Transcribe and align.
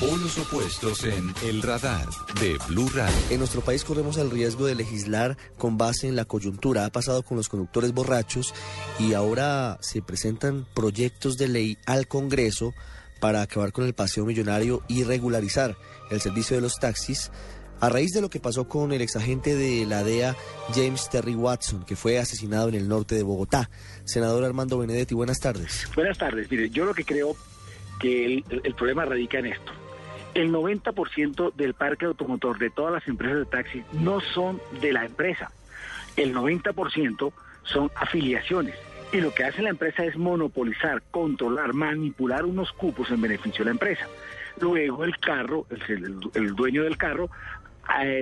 Polos 0.00 0.38
opuestos 0.38 1.02
en 1.02 1.34
El 1.44 1.60
Radar 1.60 2.06
de 2.40 2.56
Blue 2.68 2.88
Radio. 2.94 3.16
En 3.30 3.40
nuestro 3.40 3.62
país 3.62 3.82
corremos 3.82 4.16
el 4.16 4.30
riesgo 4.30 4.66
de 4.66 4.76
legislar 4.76 5.36
con 5.56 5.76
base 5.76 6.06
en 6.06 6.14
la 6.14 6.24
coyuntura. 6.24 6.84
Ha 6.84 6.90
pasado 6.90 7.24
con 7.24 7.36
los 7.36 7.48
conductores 7.48 7.92
borrachos 7.92 8.54
y 9.00 9.14
ahora 9.14 9.76
se 9.80 10.00
presentan 10.00 10.66
proyectos 10.72 11.36
de 11.36 11.48
ley 11.48 11.78
al 11.84 12.06
Congreso 12.06 12.74
para 13.18 13.42
acabar 13.42 13.72
con 13.72 13.86
el 13.86 13.92
paseo 13.92 14.24
millonario 14.24 14.84
y 14.86 15.02
regularizar 15.02 15.76
el 16.12 16.20
servicio 16.20 16.54
de 16.54 16.62
los 16.62 16.76
taxis 16.76 17.32
a 17.80 17.88
raíz 17.88 18.12
de 18.12 18.20
lo 18.20 18.30
que 18.30 18.38
pasó 18.38 18.68
con 18.68 18.92
el 18.92 19.02
exagente 19.02 19.56
de 19.56 19.84
la 19.84 20.04
DEA 20.04 20.36
James 20.76 21.10
Terry 21.10 21.34
Watson, 21.34 21.84
que 21.84 21.96
fue 21.96 22.20
asesinado 22.20 22.68
en 22.68 22.76
el 22.76 22.86
norte 22.86 23.16
de 23.16 23.24
Bogotá. 23.24 23.68
Senador 24.04 24.44
Armando 24.44 24.78
Benedetti, 24.78 25.16
buenas 25.16 25.40
tardes. 25.40 25.88
Buenas 25.96 26.18
tardes. 26.18 26.48
Mire, 26.48 26.70
yo 26.70 26.84
lo 26.84 26.94
que 26.94 27.04
creo 27.04 27.36
que 27.98 28.24
el, 28.26 28.44
el 28.62 28.74
problema 28.76 29.04
radica 29.04 29.40
en 29.40 29.46
esto. 29.46 29.72
El 30.38 30.52
90% 30.52 31.52
del 31.54 31.74
parque 31.74 32.04
automotor 32.04 32.60
de 32.60 32.70
todas 32.70 32.92
las 32.92 33.08
empresas 33.08 33.38
de 33.38 33.44
taxi 33.46 33.82
no 33.92 34.20
son 34.20 34.60
de 34.80 34.92
la 34.92 35.04
empresa. 35.04 35.50
El 36.16 36.32
90% 36.32 37.32
son 37.64 37.90
afiliaciones. 37.96 38.76
Y 39.12 39.20
lo 39.20 39.34
que 39.34 39.42
hace 39.42 39.62
la 39.62 39.70
empresa 39.70 40.04
es 40.04 40.16
monopolizar, 40.16 41.02
controlar, 41.10 41.74
manipular 41.74 42.44
unos 42.44 42.70
cupos 42.70 43.10
en 43.10 43.20
beneficio 43.20 43.64
de 43.64 43.70
la 43.70 43.72
empresa. 43.72 44.06
Luego 44.60 45.02
el 45.02 45.18
carro, 45.18 45.66
el, 45.88 46.54
dueño 46.54 46.84
del 46.84 46.96
carro, 46.96 47.28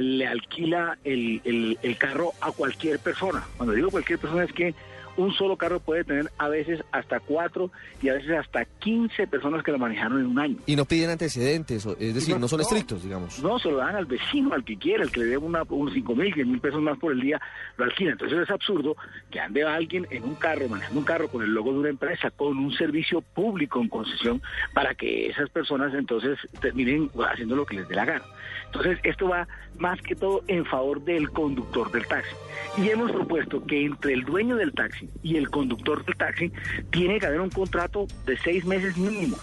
le 0.01 0.27
alquila 0.27 0.97
el, 1.05 1.79
el, 1.83 1.99
carro 1.99 2.33
a 2.41 2.51
cualquier 2.51 2.99
persona. 2.99 3.45
Cuando 3.59 3.75
digo 3.75 3.91
cualquier 3.91 4.19
persona 4.19 4.45
es 4.45 4.53
que 4.55 4.75
un 5.17 5.33
solo 5.33 5.57
carro 5.57 5.81
puede 5.81 6.05
tener 6.05 6.31
a 6.39 6.49
veces 6.49 6.83
hasta 6.93 7.21
cuatro 7.21 7.71
y 8.03 8.09
a 8.09 8.15
veces 8.15 8.31
hasta 8.33 8.65
15 8.65 9.27
personas 9.27 9.63
que 9.63 9.73
lo 9.73 9.79
manejaron 9.79 10.21
en 10.21 10.27
un 10.27 10.39
año. 10.39 10.57
Y 10.67 10.77
no 10.77 10.85
piden 10.85 11.11
antecedentes, 11.11 11.87
es 11.99 12.15
decir, 12.15 12.35
no, 12.35 12.41
no 12.41 12.49
son 12.49 12.59
no, 12.59 12.63
estrictos, 12.63 13.03
digamos. 13.03 13.43
No, 13.43 13.59
se 13.59 13.71
lo 13.71 13.79
dan 13.79 13.97
al 13.97 14.07
vecino, 14.07 14.53
al 14.55 14.65
que 14.65 14.77
quiera, 14.77 15.03
el 15.03 15.11
que 15.11 15.21
le 15.21 15.27
dé 15.27 15.39
una, 15.39 15.63
unos 15.69 15.93
5 15.95 16.15
mil, 16.15 16.33
10 16.33 16.47
mil 16.47 16.61
pesos 16.61 16.81
más 16.81 16.99
por 16.99 17.13
el 17.13 17.21
día, 17.21 17.41
lo 17.77 17.85
alquila. 17.85 18.13
Entonces 18.13 18.39
es 18.41 18.51
absurdo 18.51 18.97
que 19.31 19.41
ande 19.41 19.65
alguien 19.65 20.07
en 20.11 20.25
un 20.25 20.35
carro, 20.35 20.69
manejando 20.69 21.01
un 21.01 21.05
carro 21.05 21.29
con 21.29 21.43
el 21.43 21.53
logo 21.53 21.73
de 21.73 21.79
una 21.79 21.89
empresa, 21.89 22.31
con 22.31 22.59
un 22.59 22.73
servicio 22.73 23.21
público 23.21 23.81
en 23.81 23.89
concesión, 23.89 24.43
para 24.73 24.95
que 24.95 25.29
esas 25.29 25.51
personas 25.51 25.95
entonces 25.95 26.39
terminen 26.61 27.11
haciendo 27.31 27.57
lo 27.57 27.67
que 27.67 27.77
les 27.77 27.89
dé 27.89 27.95
la 27.95 28.05
gana. 28.05 28.25
Entonces 28.67 28.99
esto 29.03 29.29
va 29.29 29.47
más 29.79 30.01
que 30.03 30.15
todo 30.15 30.43
en 30.49 30.65
favor 30.65 31.03
del 31.05 31.31
conductor 31.31 31.91
del 31.91 32.07
taxi. 32.07 32.35
Y 32.79 32.89
hemos 32.91 33.11
propuesto 33.13 33.65
que 33.65 33.85
entre 33.85 34.13
el 34.13 34.25
dueño 34.25 34.57
del 34.57 34.73
taxi 34.73 35.06
y 35.23 35.37
el 35.37 35.51
conductor 35.51 36.05
del 36.05 36.17
taxi 36.17 36.53
tiene 36.91 37.19
que 37.19 37.27
haber 37.27 37.41
un 37.41 37.51
contrato 37.51 38.07
de 38.25 38.37
seis 38.39 38.65
meses 38.65 38.97
mínimo 38.97 39.37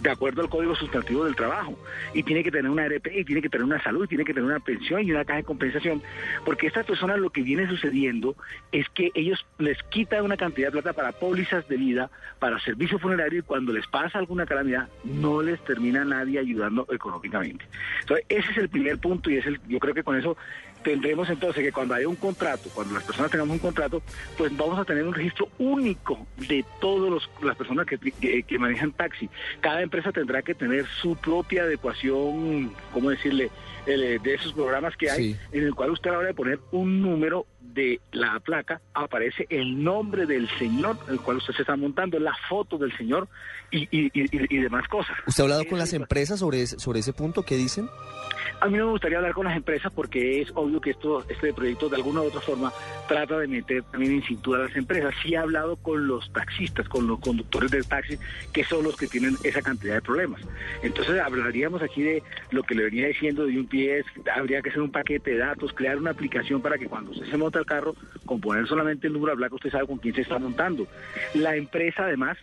de 0.00 0.10
acuerdo 0.10 0.42
al 0.42 0.48
Código 0.48 0.74
Sustantivo 0.76 1.24
del 1.24 1.36
Trabajo. 1.36 1.78
Y 2.14 2.22
tiene 2.22 2.44
que 2.44 2.50
tener 2.50 2.70
una 2.70 2.84
ARP, 2.84 3.06
y 3.14 3.24
tiene 3.24 3.42
que 3.42 3.48
tener 3.48 3.64
una 3.64 3.82
salud, 3.82 4.04
y 4.04 4.08
tiene 4.08 4.24
que 4.24 4.34
tener 4.34 4.48
una 4.48 4.60
pensión 4.60 5.02
y 5.06 5.10
una 5.10 5.24
caja 5.24 5.38
de 5.38 5.44
compensación. 5.44 6.02
Porque 6.44 6.66
estas 6.66 6.86
personas 6.86 7.18
lo 7.18 7.30
que 7.30 7.42
viene 7.42 7.68
sucediendo 7.68 8.36
es 8.72 8.88
que 8.90 9.10
ellos 9.14 9.44
les 9.58 9.82
quitan 9.84 10.24
una 10.24 10.36
cantidad 10.36 10.68
de 10.68 10.72
plata 10.72 10.92
para 10.92 11.12
pólizas 11.12 11.66
de 11.68 11.76
vida, 11.76 12.10
para 12.38 12.60
servicio 12.60 12.98
funerario, 12.98 13.40
y 13.40 13.42
cuando 13.42 13.72
les 13.72 13.86
pasa 13.86 14.18
alguna 14.18 14.46
calamidad, 14.46 14.88
no 15.04 15.42
les 15.42 15.62
termina 15.64 16.04
nadie 16.04 16.38
ayudando 16.38 16.86
económicamente. 16.90 17.64
Entonces, 18.00 18.26
ese 18.28 18.50
es 18.52 18.58
el 18.58 18.68
primer 18.68 18.98
punto, 18.98 19.30
y 19.30 19.36
es 19.36 19.46
el, 19.46 19.60
yo 19.68 19.78
creo 19.78 19.94
que 19.94 20.02
con 20.02 20.16
eso 20.16 20.36
tendremos 20.82 21.28
entonces 21.28 21.62
que 21.62 21.72
cuando 21.72 21.94
haya 21.94 22.08
un 22.08 22.16
contrato, 22.16 22.70
cuando 22.74 22.94
las 22.94 23.04
personas 23.04 23.30
tengamos 23.30 23.54
un 23.54 23.58
contrato, 23.58 24.02
pues 24.36 24.56
vamos 24.56 24.78
a 24.78 24.84
tener 24.84 25.04
un 25.04 25.14
registro 25.14 25.48
único 25.58 26.26
de 26.36 26.64
todas 26.80 27.28
las 27.42 27.56
personas 27.56 27.86
que, 27.86 27.98
que, 27.98 28.42
que, 28.42 28.58
manejan 28.58 28.92
taxi. 28.92 29.28
Cada 29.60 29.82
empresa 29.82 30.12
tendrá 30.12 30.42
que 30.42 30.54
tener 30.54 30.86
su 31.00 31.16
propia 31.16 31.62
adecuación, 31.62 32.72
¿cómo 32.92 33.10
decirle?, 33.10 33.50
de 33.86 34.34
esos 34.34 34.52
programas 34.52 34.94
que 34.98 35.10
hay, 35.10 35.32
sí. 35.32 35.40
en 35.50 35.64
el 35.64 35.74
cual 35.74 35.92
usted 35.92 36.10
a 36.10 36.12
la 36.12 36.18
hora 36.18 36.28
de 36.28 36.34
poner 36.34 36.60
un 36.72 37.00
número 37.00 37.46
de 37.60 38.00
la 38.12 38.38
placa 38.40 38.82
aparece 38.92 39.46
el 39.48 39.82
nombre 39.82 40.26
del 40.26 40.48
señor, 40.58 40.98
el 41.08 41.20
cual 41.20 41.38
usted 41.38 41.54
se 41.54 41.62
está 41.62 41.74
montando, 41.76 42.18
la 42.18 42.36
foto 42.48 42.76
del 42.76 42.94
señor 42.98 43.28
y, 43.70 43.84
y, 43.90 44.10
y, 44.12 44.28
y 44.32 44.58
demás 44.58 44.86
cosas. 44.88 45.16
¿Usted 45.26 45.42
ha 45.42 45.44
hablado 45.44 45.64
con 45.66 45.78
las 45.78 45.92
empresas 45.92 46.40
sobre, 46.40 46.66
sobre 46.66 47.00
ese 47.00 47.12
punto? 47.12 47.44
¿Qué 47.44 47.56
dicen? 47.56 47.88
A 48.60 48.66
mí 48.66 48.76
no 48.76 48.86
me 48.86 48.92
gustaría 48.92 49.18
hablar 49.18 49.34
con 49.34 49.46
las 49.46 49.56
empresas 49.56 49.92
porque 49.94 50.42
es 50.42 50.50
obvio 50.54 50.67
que 50.80 50.90
esto, 50.90 51.24
este 51.28 51.52
proyecto 51.52 51.88
de 51.88 51.96
alguna 51.96 52.20
u 52.20 52.26
otra 52.26 52.40
forma 52.40 52.72
trata 53.08 53.38
de 53.38 53.48
meter 53.48 53.82
también 53.84 54.12
en 54.12 54.22
cintura 54.22 54.60
a 54.60 54.66
las 54.66 54.76
empresas. 54.76 55.14
Sí 55.22 55.34
he 55.34 55.36
hablado 55.36 55.76
con 55.76 56.06
los 56.06 56.32
taxistas, 56.32 56.88
con 56.88 57.06
los 57.06 57.18
conductores 57.20 57.70
del 57.70 57.86
taxi, 57.86 58.18
que 58.52 58.64
son 58.64 58.84
los 58.84 58.96
que 58.96 59.06
tienen 59.06 59.36
esa 59.42 59.62
cantidad 59.62 59.94
de 59.94 60.02
problemas. 60.02 60.40
Entonces 60.82 61.18
hablaríamos 61.20 61.82
aquí 61.82 62.02
de 62.02 62.22
lo 62.50 62.62
que 62.62 62.74
le 62.74 62.84
venía 62.84 63.08
diciendo 63.08 63.46
de 63.46 63.58
un 63.58 63.66
pie, 63.66 64.04
habría 64.34 64.62
que 64.62 64.70
hacer 64.70 64.82
un 64.82 64.92
paquete 64.92 65.32
de 65.32 65.38
datos, 65.38 65.72
crear 65.72 65.96
una 65.96 66.10
aplicación 66.10 66.60
para 66.60 66.78
que 66.78 66.86
cuando 66.86 67.10
usted 67.12 67.26
se 67.26 67.36
monta 67.36 67.58
el 67.58 67.66
carro, 67.66 67.94
con 68.26 68.40
poner 68.40 68.66
solamente 68.68 69.06
el 69.06 69.14
número 69.14 69.32
de 69.32 69.38
placa, 69.38 69.54
usted 69.54 69.70
sabe 69.70 69.86
con 69.86 69.98
quién 69.98 70.14
se 70.14 70.20
está 70.22 70.38
montando. 70.38 70.86
La 71.34 71.56
empresa 71.56 72.04
además 72.04 72.36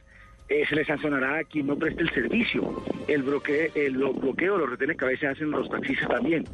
eh, 0.48 0.64
se 0.70 0.76
le 0.76 0.86
sancionará 0.86 1.40
a 1.40 1.44
quien 1.44 1.66
no 1.68 1.76
preste 1.76 2.04
el 2.04 2.12
servicio. 2.12 2.84
El 3.08 3.24
bloqueo, 3.24 3.72
el 3.74 3.98
bloqueo, 3.98 4.58
los 4.58 4.70
retenes 4.70 4.98
que 4.98 5.06
a 5.06 5.08
veces 5.08 5.30
hacen 5.32 5.50
los 5.50 5.70
taxistas 5.70 6.08
también. 6.08 6.46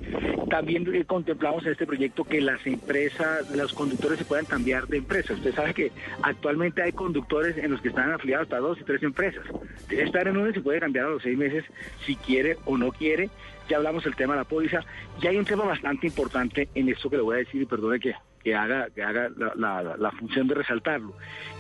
También 0.49 0.87
eh, 0.93 1.03
contemplamos 1.05 1.65
en 1.65 1.73
este 1.73 1.85
proyecto 1.85 2.23
que 2.23 2.39
las 2.39 2.65
empresas, 2.65 3.49
los 3.51 3.73
conductores 3.73 4.19
se 4.19 4.25
puedan 4.25 4.45
cambiar 4.45 4.87
de 4.87 4.97
empresa. 4.97 5.33
Usted 5.33 5.53
sabe 5.53 5.73
que 5.73 5.91
actualmente 6.23 6.81
hay 6.81 6.93
conductores 6.93 7.57
en 7.57 7.71
los 7.71 7.81
que 7.81 7.89
están 7.89 8.11
afiliados 8.13 8.45
hasta 8.45 8.59
dos 8.59 8.79
y 8.79 8.83
tres 8.83 9.03
empresas. 9.03 9.43
Estar 9.89 10.27
en 10.27 10.37
una 10.37 10.53
se 10.53 10.61
puede 10.61 10.79
cambiar 10.79 11.07
a 11.07 11.09
los 11.09 11.23
seis 11.23 11.37
meses 11.37 11.65
si 12.05 12.15
quiere 12.15 12.57
o 12.65 12.77
no 12.77 12.91
quiere. 12.91 13.29
Ya 13.67 13.77
hablamos 13.77 14.05
del 14.05 14.15
tema 14.15 14.33
de 14.33 14.39
la 14.39 14.45
póliza. 14.45 14.79
Y 15.21 15.27
hay 15.27 15.37
un 15.37 15.45
tema 15.45 15.65
bastante 15.65 16.07
importante 16.07 16.69
en 16.75 16.87
esto 16.87 17.09
que 17.09 17.17
le 17.17 17.23
voy 17.23 17.35
a 17.35 17.39
decir 17.39 17.61
y 17.61 17.65
perdone 17.65 17.99
que, 17.99 18.13
que 18.41 18.55
haga, 18.55 18.89
que 18.89 19.03
haga 19.03 19.29
la 19.57 20.11
función 20.11 20.47
de 20.47 20.55
resaltarlo. 20.55 21.13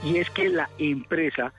Y 0.03 0.17
es 0.17 0.29
que 0.29 0.49
la 0.49 0.69
empresa 0.77 1.53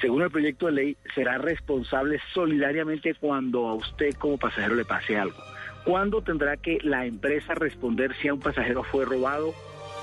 según 0.00 0.22
el 0.22 0.30
proyecto 0.30 0.66
de 0.66 0.72
ley, 0.72 0.96
será 1.14 1.38
responsable 1.38 2.20
solidariamente 2.32 3.14
cuando 3.14 3.68
a 3.68 3.74
usted 3.74 4.14
como 4.14 4.38
pasajero 4.38 4.74
le 4.74 4.84
pase 4.84 5.16
algo. 5.16 5.36
¿Cuándo 5.84 6.22
tendrá 6.22 6.56
que 6.56 6.78
la 6.82 7.06
empresa 7.06 7.54
responder 7.54 8.14
si 8.20 8.28
a 8.28 8.34
un 8.34 8.40
pasajero 8.40 8.82
fue 8.82 9.04
robado 9.04 9.54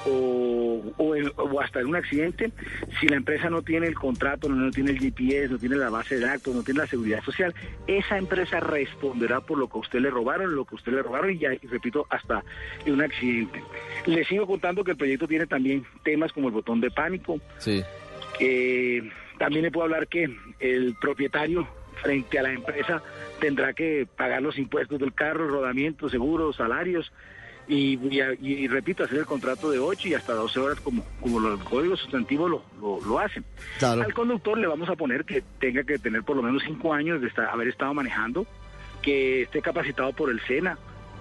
o, 0.06 0.82
o, 0.98 1.62
hasta 1.62 1.82
en 1.82 1.88
un 1.88 1.96
accidente? 1.96 2.52
Si 3.00 3.08
la 3.08 3.16
empresa 3.16 3.50
no 3.50 3.62
tiene 3.62 3.88
el 3.88 3.96
contrato, 3.96 4.50
no, 4.50 4.56
no 4.56 4.72
tiene 4.72 4.92
el 4.92 5.00
GPS, 5.00 5.50
no 5.50 5.60
tiene 5.60 5.76
la 5.76 5.90
base 5.90 6.16
de 6.16 6.26
datos, 6.26 6.54
no 6.56 6.64
tiene 6.64 6.82
la 6.82 6.88
seguridad 6.88 7.24
social, 7.24 7.54
esa 7.86 8.18
empresa 8.18 8.60
responderá 8.60 9.42
por 9.42 9.58
lo 9.58 9.68
que 9.68 9.78
a 9.78 9.82
usted 9.82 10.00
le 10.00 10.10
robaron, 10.10 10.56
lo 10.56 10.66
que 10.66 10.76
a 10.76 10.78
usted 10.78 10.94
le 10.94 11.04
robaron 11.04 11.32
y 11.32 11.38
ya, 11.38 11.54
y 11.54 11.68
repito, 11.68 12.08
hasta 12.10 12.44
en 12.86 12.94
un 12.94 13.02
accidente. 13.02 13.64
Le 14.06 14.24
sigo 14.26 14.48
contando 14.48 14.84
que 14.84 14.92
el 14.92 14.98
proyecto 14.98 15.28
tiene 15.28 15.46
también 15.46 15.86
temas 16.04 16.34
como 16.34 16.48
el 16.48 16.54
botón 16.54 16.82
de 16.82 16.90
pánico. 16.90 17.40
Sí. 17.60 17.84
Eh, 18.40 19.10
también 19.38 19.64
le 19.64 19.72
puedo 19.72 19.86
hablar 19.86 20.08
que 20.08 20.30
el 20.60 20.96
propietario 21.00 21.68
frente 22.02 22.40
a 22.40 22.44
la 22.44 22.52
empresa 22.52 23.02
tendrá 23.40 23.74
que 23.74 24.08
pagar 24.16 24.42
los 24.42 24.58
impuestos 24.58 25.00
del 25.00 25.14
carro, 25.14 25.48
rodamientos, 25.48 26.12
seguros, 26.12 26.56
salarios 26.56 27.12
y, 27.68 28.00
y, 28.10 28.22
y, 28.42 28.68
repito, 28.68 29.04
hacer 29.04 29.20
el 29.20 29.26
contrato 29.26 29.70
de 29.70 29.80
8 29.80 30.08
y 30.08 30.14
hasta 30.14 30.34
12 30.34 30.60
horas 30.60 30.80
como, 30.80 31.04
como 31.20 31.40
los 31.40 31.62
códigos 31.64 32.00
sustantivos 32.00 32.50
lo, 32.50 32.64
lo, 32.80 33.02
lo 33.06 33.20
hacen. 33.20 33.44
Claro. 33.78 34.04
Al 34.04 34.14
conductor 34.14 34.58
le 34.58 34.68
vamos 34.68 34.90
a 34.90 34.96
poner 34.96 35.26
que 35.26 35.44
tenga 35.60 35.84
que 35.84 36.00
tener 36.00 36.24
por 36.24 36.38
lo 36.38 36.44
menos 36.44 36.64
5 36.66 36.94
años 36.94 37.22
de 37.22 37.28
estar, 37.28 37.50
haber 37.50 37.68
estado 37.68 37.94
manejando, 37.94 38.48
que 39.02 39.44
esté 39.44 39.62
capacitado 39.62 40.14
por 40.14 40.30
el 40.30 40.40
SENA, 40.42 40.78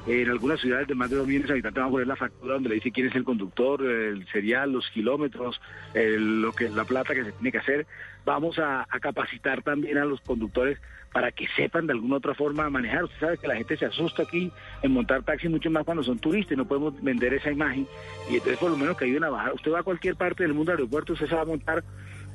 en 0.06 0.31
algunas 0.31 0.61
ciudades 0.61 0.87
de 0.87 0.94
más 0.94 1.11
de 1.11 1.17
2 1.17 1.27
millones 1.27 1.49
de 1.49 1.55
habitantes 1.55 1.81
van 1.81 1.89
a 1.89 1.91
poner 1.91 2.06
la 2.06 2.17
factura 2.17 2.55
donde 2.55 2.69
le 2.69 2.75
dice 2.77 2.93
quién 2.93 3.09
es 3.09 3.15
el 3.15 3.25
conductor, 3.25 3.83
el 3.84 4.27
serial, 4.28 4.72
los 4.72 4.89
kilómetros, 4.91 5.61
el, 5.94 6.43
lo 6.43 6.53
que 6.53 6.69
la 6.69 6.84
plata 6.84 7.15
que 7.15 7.25
se 7.25 7.33
tiene 7.33 7.53
que 7.53 7.59
hacer. 7.59 7.87
Vamos 8.25 8.59
a, 8.59 8.83
a, 8.83 9.00
capacitar 9.00 9.62
también 9.62 9.99
a 9.99 10.05
los 10.05 10.21
conductores 10.21 10.78
para 11.12 11.33
que 11.33 11.47
sepan 11.56 11.87
de 11.87 11.93
alguna 11.93 12.17
otra 12.17 12.34
forma 12.34 12.69
manejar. 12.71 13.05
Usted 13.05 13.20
sabe 13.20 13.38
que 13.38 13.49
la 13.49 13.56
gente 13.56 13.76
se 13.76 13.87
asusta 13.87 14.23
aquí 14.23 14.53
en 14.82 14.93
montar 14.93 15.23
taxi 15.23 15.49
mucho 15.49 15.70
más 15.70 15.85
cuando 15.85 16.03
son 16.03 16.19
turistas 16.19 16.53
y 16.53 16.56
no 16.56 16.67
podemos 16.67 17.03
vender 17.03 17.35
esa 17.35 17.50
imagen. 17.50 17.87
Y 18.31 18.35
entonces 18.35 18.58
por 18.58 18.70
lo 18.70 18.76
menos 18.76 18.97
que 18.97 19.06
ayuden 19.06 19.25
a 19.25 19.31
bajar. 19.31 19.55
Usted 19.55 19.73
va 19.73 19.81
a 19.81 19.85
cualquier 19.85 20.17
parte 20.17 20.43
del 20.43 20.55
mundo 20.55 20.73
aeropuerto, 20.73 21.14
usted 21.14 21.26
se 21.26 21.35
va 21.35 21.43
a 21.43 21.47
montar 21.47 21.82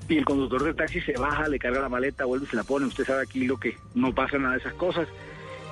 y 0.09 0.17
el 0.17 0.25
conductor 0.25 0.63
del 0.63 0.75
taxi 0.75 0.99
se 1.01 1.13
baja, 1.13 1.47
le 1.47 1.59
carga 1.59 1.79
la 1.79 1.89
maleta, 1.89 2.25
vuelve 2.25 2.45
y 2.45 2.49
se 2.49 2.55
la 2.55 2.63
pone. 2.63 2.85
Usted 2.85 3.05
sabe 3.05 3.21
aquí 3.21 3.45
lo 3.45 3.57
que 3.57 3.77
no 3.93 4.13
pasa 4.13 4.37
nada 4.37 4.53
de 4.53 4.59
esas 4.59 4.73
cosas. 4.73 5.07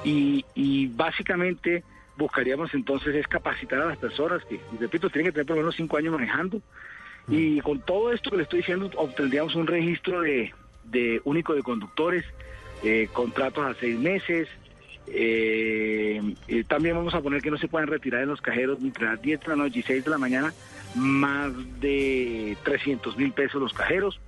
Y, 0.04 0.46
y, 0.56 0.88
básicamente 0.88 1.84
buscaríamos 2.18 2.74
entonces 2.74 3.16
es 3.16 3.28
capacitar 3.28 3.82
a 3.82 3.86
las 3.86 3.98
personas 3.98 4.44
que, 4.46 4.60
repito, 4.80 5.10
tienen 5.10 5.28
que 5.28 5.32
tener 5.32 5.46
por 5.46 5.56
lo 5.56 5.62
menos 5.64 5.76
cinco 5.76 5.98
años 5.98 6.14
manejando. 6.14 6.62
Mm. 7.28 7.34
Y 7.34 7.62
con 7.62 7.80
todo 7.82 8.12
esto 8.12 8.30
que 8.30 8.38
le 8.38 8.44
estoy 8.44 8.60
diciendo, 8.60 8.90
obtendríamos 8.96 9.56
un 9.56 9.68
registro 9.68 10.22
de, 10.22 10.54
de 10.86 11.22
único 11.24 11.54
de 11.54 11.64
conductores, 11.64 12.26
eh, 12.84 13.10
contratos 13.12 13.66
a 13.66 13.80
seis 13.80 13.98
meses. 13.98 14.48
Eh, 15.08 16.22
eh, 16.48 16.64
también 16.68 16.96
vamos 16.96 17.14
a 17.16 17.22
poner 17.22 17.42
que 17.42 17.50
no 17.50 17.58
se 17.58 17.68
puedan 17.68 17.88
retirar 17.88 18.22
en 18.22 18.30
los 18.30 18.42
cajeros 18.42 18.80
entre 18.80 19.06
las 19.06 19.22
10 19.22 19.40
de 19.40 19.48
la 19.48 19.56
noche 19.56 19.80
y 19.80 19.82
6 19.82 20.04
de 20.06 20.10
la 20.12 20.20
mañana 20.20 20.54
más 20.96 21.52
de 21.80 22.56
300 22.64 23.18
mil 23.18 23.32
pesos 23.32 23.62
los 23.62 23.74
cajeros 23.74 24.20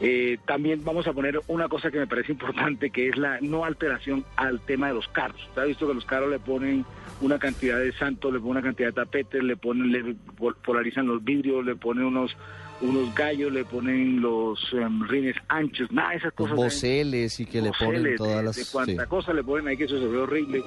Eh, 0.00 0.38
también 0.46 0.84
vamos 0.84 1.06
a 1.06 1.12
poner 1.12 1.40
una 1.46 1.68
cosa 1.68 1.90
que 1.90 1.98
me 1.98 2.06
parece 2.06 2.32
importante, 2.32 2.90
que 2.90 3.08
es 3.08 3.16
la 3.16 3.38
no 3.40 3.64
alteración 3.64 4.24
al 4.36 4.60
tema 4.60 4.88
de 4.88 4.94
los 4.94 5.08
carros. 5.08 5.40
Usted 5.48 5.62
ha 5.62 5.64
visto 5.66 5.86
que 5.86 5.94
los 5.94 6.04
carros 6.04 6.30
le 6.30 6.38
ponen 6.38 6.84
una 7.20 7.38
cantidad 7.38 7.78
de 7.78 7.92
santos, 7.92 8.32
le 8.32 8.40
ponen 8.40 8.52
una 8.52 8.62
cantidad 8.62 8.88
de 8.88 8.92
tapetes, 8.92 9.42
le 9.42 9.56
ponen, 9.56 9.92
le 9.92 10.16
polarizan 10.64 11.06
los 11.06 11.22
vidrios, 11.22 11.64
le 11.64 11.76
ponen 11.76 12.04
unos 12.04 12.36
unos 12.80 13.14
gallos, 13.14 13.52
le 13.52 13.64
ponen 13.64 14.20
los 14.20 14.60
em, 14.72 15.06
rines 15.08 15.36
anchos, 15.48 15.90
nada 15.92 16.10
de 16.10 16.16
esas 16.16 16.32
cosas. 16.32 16.56
Boceles 16.56 17.38
y 17.40 17.46
que 17.46 17.62
le 17.62 17.70
ponen 17.72 18.16
todas 18.16 18.44
las... 18.44 18.56
De 18.56 18.64
cuánta 18.70 19.06
cosa 19.06 19.32
le 19.32 19.44
ponen 19.44 19.68
ahí, 19.68 19.76
que 19.76 19.84
eso 19.84 19.98
se 19.98 20.06
ve 20.06 20.18
horrible. 20.18 20.62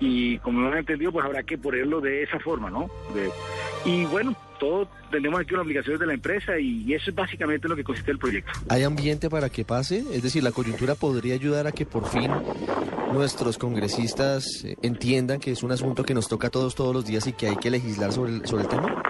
Y 0.00 0.38
como 0.38 0.60
no 0.60 0.66
lo 0.66 0.72
han 0.72 0.80
entendido, 0.80 1.12
pues 1.12 1.24
habrá 1.24 1.44
que 1.44 1.56
ponerlo 1.56 2.00
de 2.00 2.24
esa 2.24 2.40
forma, 2.40 2.68
¿no? 2.70 2.90
y 3.84 4.04
bueno, 4.06 4.34
todos 4.62 4.86
tenemos 5.10 5.40
aquí 5.40 5.54
las 5.54 5.64
obligaciones 5.64 5.98
de 5.98 6.06
la 6.06 6.14
empresa 6.14 6.56
y 6.56 6.94
eso 6.94 7.10
es 7.10 7.16
básicamente 7.16 7.66
lo 7.66 7.74
que 7.74 7.82
consiste 7.82 8.12
el 8.12 8.18
proyecto. 8.18 8.52
¿Hay 8.68 8.84
ambiente 8.84 9.28
para 9.28 9.50
que 9.50 9.64
pase? 9.64 10.04
Es 10.12 10.22
decir, 10.22 10.44
la 10.44 10.52
coyuntura 10.52 10.94
podría 10.94 11.34
ayudar 11.34 11.66
a 11.66 11.72
que 11.72 11.84
por 11.84 12.06
fin 12.06 12.30
nuestros 13.12 13.58
congresistas 13.58 14.62
eh, 14.64 14.76
entiendan 14.82 15.40
que 15.40 15.50
es 15.50 15.64
un 15.64 15.72
asunto 15.72 16.04
que 16.04 16.14
nos 16.14 16.28
toca 16.28 16.46
a 16.46 16.50
todos 16.50 16.76
todos 16.76 16.94
los 16.94 17.04
días 17.04 17.26
y 17.26 17.32
que 17.32 17.48
hay 17.48 17.56
que 17.56 17.70
legislar 17.70 18.12
sobre 18.12 18.36
el, 18.36 18.46
sobre 18.46 18.62
el 18.62 18.68
tema. 18.68 19.02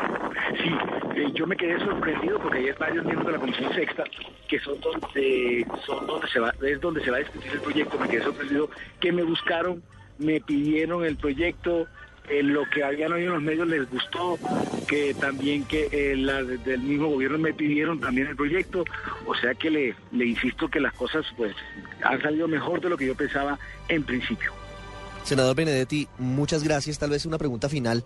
Sí, 0.56 0.70
eh, 1.16 1.26
yo 1.34 1.46
me 1.46 1.54
quedé 1.54 1.78
sorprendido 1.80 2.38
porque 2.40 2.58
hay 2.58 2.72
varios 2.80 3.04
miembros 3.04 3.26
de 3.26 3.32
la 3.34 3.38
Comisión 3.38 3.74
Sexta 3.74 4.04
que 4.48 4.58
son 4.60 4.80
donde, 4.80 5.66
son 5.84 6.06
donde 6.06 6.28
se 6.28 6.40
va, 6.40 6.54
es 6.62 6.80
donde 6.80 7.04
se 7.04 7.10
va 7.10 7.18
a 7.18 7.20
discutir 7.20 7.52
el 7.52 7.60
proyecto. 7.60 7.98
Me 7.98 8.08
quedé 8.08 8.22
sorprendido 8.22 8.70
que 9.00 9.12
me 9.12 9.22
buscaron, 9.22 9.82
me 10.18 10.40
pidieron 10.40 11.04
el 11.04 11.16
proyecto, 11.18 11.86
en 12.28 12.52
lo 12.52 12.64
que 12.70 12.84
habían 12.84 13.12
oído 13.12 13.28
en 13.28 13.34
los 13.34 13.42
medios 13.42 13.68
les 13.68 13.90
gustó, 13.90 14.38
que 14.88 15.14
también 15.14 15.64
que 15.64 15.88
eh, 15.90 16.16
la 16.16 16.42
del 16.42 16.80
mismo 16.80 17.08
gobierno 17.08 17.38
me 17.38 17.52
pidieron 17.52 18.00
también 18.00 18.28
el 18.28 18.36
proyecto, 18.36 18.84
o 19.26 19.34
sea 19.34 19.54
que 19.54 19.70
le, 19.70 19.94
le 20.12 20.26
insisto 20.26 20.68
que 20.68 20.80
las 20.80 20.92
cosas 20.94 21.26
pues 21.36 21.54
han 22.02 22.20
salido 22.22 22.48
mejor 22.48 22.80
de 22.80 22.90
lo 22.90 22.96
que 22.96 23.06
yo 23.06 23.14
pensaba 23.14 23.58
en 23.88 24.04
principio. 24.04 24.61
Senador 25.24 25.54
Benedetti, 25.54 26.08
muchas 26.18 26.64
gracias. 26.64 26.98
Tal 26.98 27.10
vez 27.10 27.26
una 27.26 27.38
pregunta 27.38 27.68
final. 27.68 28.04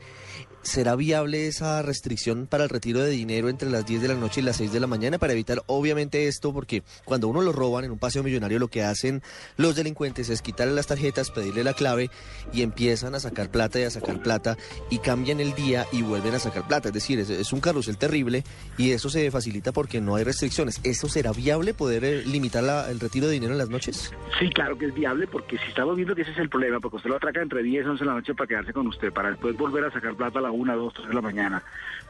¿Será 0.62 0.96
viable 0.96 1.46
esa 1.46 1.80
restricción 1.80 2.48
para 2.48 2.64
el 2.64 2.70
retiro 2.70 3.00
de 3.00 3.10
dinero 3.10 3.48
entre 3.48 3.70
las 3.70 3.86
10 3.86 4.02
de 4.02 4.08
la 4.08 4.14
noche 4.14 4.40
y 4.40 4.44
las 4.44 4.56
6 4.56 4.72
de 4.72 4.80
la 4.80 4.88
mañana 4.88 5.16
para 5.16 5.32
evitar 5.32 5.62
obviamente 5.66 6.26
esto? 6.26 6.52
Porque 6.52 6.82
cuando 7.04 7.28
uno 7.28 7.40
lo 7.40 7.52
roban 7.52 7.84
en 7.84 7.92
un 7.92 7.98
paseo 7.98 8.24
millonario 8.24 8.58
lo 8.58 8.66
que 8.66 8.82
hacen 8.82 9.22
los 9.56 9.76
delincuentes 9.76 10.28
es 10.28 10.42
quitarle 10.42 10.74
las 10.74 10.88
tarjetas, 10.88 11.30
pedirle 11.30 11.62
la 11.62 11.72
clave 11.72 12.10
y 12.52 12.62
empiezan 12.62 13.14
a 13.14 13.20
sacar 13.20 13.48
plata 13.48 13.78
y 13.78 13.84
a 13.84 13.90
sacar 13.90 14.20
plata 14.20 14.56
y 14.90 14.98
cambian 14.98 15.38
el 15.38 15.54
día 15.54 15.86
y 15.92 16.02
vuelven 16.02 16.34
a 16.34 16.40
sacar 16.40 16.66
plata. 16.66 16.88
Es 16.88 16.94
decir, 16.94 17.20
es, 17.20 17.52
un 17.52 17.60
carrusel 17.60 17.96
terrible 17.96 18.42
y 18.76 18.90
eso 18.90 19.08
se 19.08 19.30
facilita 19.30 19.70
porque 19.70 20.00
no 20.00 20.16
hay 20.16 20.24
restricciones. 20.24 20.80
¿Eso 20.82 21.08
será 21.08 21.32
viable 21.32 21.74
poder 21.74 22.04
eh, 22.04 22.24
limitar 22.26 22.64
el 22.90 22.98
retiro 22.98 23.28
de 23.28 23.34
dinero 23.34 23.52
en 23.52 23.58
las 23.58 23.70
noches? 23.70 24.12
Sí, 24.40 24.50
claro 24.50 24.76
que 24.76 24.86
es 24.86 24.94
viable 24.94 25.28
porque 25.28 25.58
si 25.58 25.68
estamos 25.68 25.94
viendo 25.94 26.14
que 26.14 26.22
ese 26.22 26.32
es 26.32 26.38
el 26.38 26.48
problema, 26.48 26.80
porque 26.80 26.96
lo 27.08 27.16
atraca 27.16 27.42
entre 27.42 27.62
10 27.62 27.84
y 27.84 27.88
11 27.88 28.04
de 28.04 28.06
la 28.06 28.14
noche 28.14 28.34
para 28.34 28.48
quedarse 28.48 28.72
con 28.72 28.86
usted, 28.86 29.12
para 29.12 29.30
después 29.30 29.56
volver 29.56 29.84
a 29.84 29.90
sacar 29.90 30.14
plata 30.14 30.38
a 30.38 30.42
la 30.42 30.50
1, 30.50 30.76
2, 30.76 30.94
3 30.94 31.08
de 31.08 31.14
la 31.14 31.20
mañana, 31.20 31.62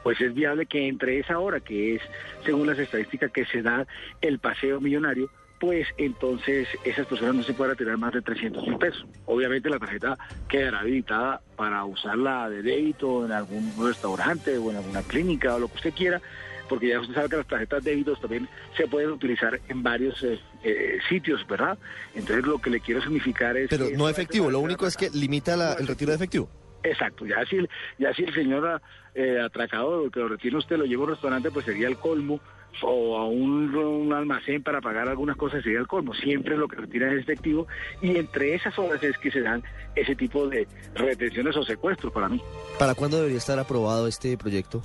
pues 0.03 0.21
es 0.21 0.35
viable 0.35 0.67
que 0.67 0.89
entre 0.89 1.19
esa 1.19 1.39
hora, 1.39 1.61
que 1.61 1.97
es 1.97 2.03
según 2.45 2.67
las 2.67 2.79
estadísticas 2.79 3.31
que 3.33 3.45
se 3.47 3.63
da 3.63 3.87
el 4.21 4.39
paseo 4.39 4.81
millonario, 4.81 5.31
pues 5.59 5.89
entonces 5.97 6.69
esas 6.85 7.07
personas 7.07 7.35
no 7.35 7.43
se 7.43 7.55
pueden 7.55 7.73
retirar 7.73 7.97
más 7.97 8.13
de 8.13 8.23
300 8.23 8.67
mil 8.67 8.77
pesos. 8.77 9.07
Obviamente 9.25 9.71
la 9.71 9.79
tarjeta 9.79 10.19
quedará 10.49 10.81
habilitada 10.81 11.41
para 11.57 11.85
usarla 11.85 12.49
de 12.51 12.63
débito 12.63 13.25
en 13.25 13.33
algún 13.33 13.73
restaurante 13.81 14.59
o 14.59 14.71
en 14.71 14.77
alguna 14.77 15.03
clínica 15.03 15.55
o 15.55 15.59
lo 15.59 15.69
que 15.69 15.77
usted 15.77 15.95
quiera, 15.95 16.21
porque 16.69 16.89
ya 16.89 17.01
usted 17.01 17.15
sabe 17.15 17.29
que 17.29 17.37
las 17.37 17.47
tarjetas 17.47 17.85
débitos 17.85 18.21
también 18.21 18.49
se 18.77 18.87
pueden 18.87 19.11
utilizar 19.11 19.61
en 19.69 19.83
varios 19.83 20.23
eh, 20.23 20.39
eh, 20.63 20.99
sitios, 21.09 21.47
¿verdad? 21.47 21.79
Entonces 22.15 22.45
lo 22.47 22.59
que 22.59 22.71
le 22.71 22.81
quiero 22.81 23.01
significar 23.01 23.57
es... 23.57 23.69
Pero 23.71 23.87
no 23.97 24.09
efectivo, 24.09 24.51
lo 24.51 24.61
único 24.61 24.87
es 24.87 24.97
que 24.97 25.11
limita 25.11 25.77
el 25.79 25.87
retiro 25.87 26.11
de 26.11 26.17
efectivo. 26.17 26.49
Exacto, 26.83 27.27
ya 27.27 27.45
si, 27.47 27.59
ya 27.99 28.15
si 28.15 28.23
el 28.23 28.35
señor 28.35 28.81
eh, 29.15 29.41
atracador 29.41 30.11
que 30.11 30.21
lo 30.21 30.29
retira 30.29 30.59
usted 30.59 30.77
lo 30.77 30.85
lleva 30.85 31.03
a 31.03 31.07
un 31.07 31.11
restaurante, 31.13 31.51
pues 31.51 31.65
sería 31.65 31.89
el 31.89 31.97
colmo, 31.97 32.41
o 32.83 33.17
a 33.17 33.27
un, 33.27 34.13
almacén 34.13 34.63
para 34.63 34.81
pagar 34.81 35.09
algunas 35.09 35.37
cosas 35.37 35.63
sería 35.63 35.79
el 35.79 35.87
colmo. 35.87 36.15
Siempre 36.15 36.57
lo 36.57 36.69
que 36.69 36.77
retira 36.77 37.13
es 37.13 37.21
efectivo 37.21 37.67
y 38.03 38.17
entre 38.17 38.55
esas 38.55 38.79
horas 38.79 39.03
es 39.03 39.17
que 39.19 39.31
se 39.31 39.41
dan 39.41 39.63
ese 39.95 40.15
tipo 40.15 40.49
de 40.49 40.67
retenciones 40.95 41.57
o 41.57 41.63
secuestros 41.63 42.13
para 42.13 42.29
mí. 42.29 42.41
¿Para 42.79 42.95
cuándo 42.95 43.17
debería 43.17 43.39
estar 43.39 43.59
aprobado 43.59 44.07
este 44.07 44.37
proyecto? 44.37 44.83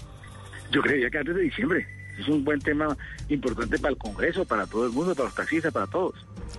Yo 0.72 0.82
creía 0.82 1.10
que 1.10 1.18
antes 1.18 1.36
de 1.36 1.42
diciembre. 1.42 1.88
Es 2.18 2.28
un 2.28 2.44
buen 2.44 2.60
tema 2.60 2.96
importante 3.30 3.80
para 3.80 3.94
el 3.94 3.98
Congreso, 3.98 4.46
para 4.46 4.68
todo 4.68 4.86
el 4.86 4.92
mundo, 4.92 5.16
para 5.16 5.26
los 5.26 5.36
taxistas, 5.36 5.72
para 5.72 5.88
todos. 5.88 6.14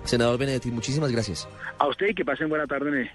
Senador 0.04 0.38
Benedetti, 0.38 0.70
muchísimas 0.70 1.12
gracias. 1.12 1.48
A 1.78 1.86
usted 1.88 2.08
y 2.08 2.14
que 2.14 2.24
pasen 2.24 2.48
buena 2.48 2.66
tarde. 2.66 3.10